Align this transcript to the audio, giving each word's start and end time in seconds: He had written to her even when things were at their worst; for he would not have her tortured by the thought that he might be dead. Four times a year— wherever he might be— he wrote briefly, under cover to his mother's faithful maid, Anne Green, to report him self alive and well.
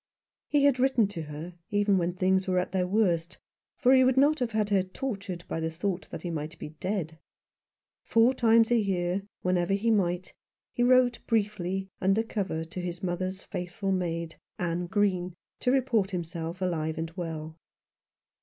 He 0.47 0.63
had 0.63 0.79
written 0.79 1.07
to 1.09 1.21
her 1.21 1.53
even 1.69 1.99
when 1.99 2.13
things 2.15 2.47
were 2.47 2.57
at 2.57 2.71
their 2.71 2.87
worst; 2.87 3.37
for 3.77 3.93
he 3.93 4.03
would 4.03 4.17
not 4.17 4.39
have 4.39 4.53
her 4.53 4.81
tortured 4.81 5.43
by 5.47 5.59
the 5.59 5.69
thought 5.69 6.07
that 6.09 6.23
he 6.23 6.31
might 6.31 6.57
be 6.57 6.69
dead. 6.79 7.19
Four 8.03 8.33
times 8.33 8.71
a 8.71 8.79
year— 8.79 9.21
wherever 9.43 9.75
he 9.75 9.91
might 9.91 10.23
be— 10.23 10.29
he 10.73 10.81
wrote 10.81 11.19
briefly, 11.27 11.87
under 12.01 12.23
cover 12.23 12.63
to 12.65 12.81
his 12.81 13.03
mother's 13.03 13.43
faithful 13.43 13.91
maid, 13.91 14.37
Anne 14.57 14.87
Green, 14.87 15.35
to 15.59 15.71
report 15.71 16.15
him 16.15 16.23
self 16.23 16.63
alive 16.63 16.97
and 16.97 17.11
well. 17.11 17.55